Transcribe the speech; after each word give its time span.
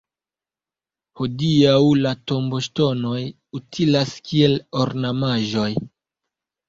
Hodiaŭ 1.19 1.75
la 2.05 2.13
tomboŝtonoj 2.31 3.21
utilas 3.61 4.15
kiel 4.31 4.57
ornamaĵoj. 4.85 5.69